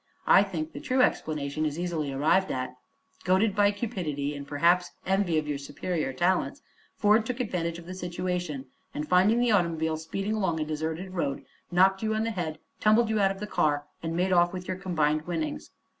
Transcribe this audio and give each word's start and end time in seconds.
I 0.25 0.41
think 0.41 0.73
the 0.73 0.79
true 0.79 1.03
explanation 1.03 1.63
is 1.63 1.77
easily 1.77 2.11
arrived 2.11 2.49
at. 2.49 2.75
Goaded 3.23 3.55
by 3.55 3.69
cupidity 3.69 4.35
and 4.35 4.47
perhaps 4.47 4.89
envy 5.05 5.37
of 5.37 5.47
your 5.47 5.59
superior 5.59 6.11
talents 6.11 6.63
Ford 6.95 7.23
took 7.23 7.39
advantage 7.39 7.77
of 7.77 7.85
the 7.85 7.93
situation 7.93 8.65
and, 8.95 9.07
finding 9.07 9.39
the 9.39 9.51
automobile 9.51 9.97
speeding 9.97 10.33
along 10.33 10.59
a 10.59 10.65
deserted 10.65 11.11
road, 11.13 11.45
knocked 11.71 12.01
you 12.01 12.15
on 12.15 12.23
the 12.23 12.31
head, 12.31 12.57
tumbled 12.79 13.11
you 13.11 13.19
out 13.19 13.29
of 13.29 13.39
the 13.39 13.45
car, 13.45 13.85
and 14.01 14.17
made 14.17 14.31
off 14.33 14.53
with 14.53 14.67
your 14.67 14.77
combined 14.77 15.27
winnings. 15.27 15.69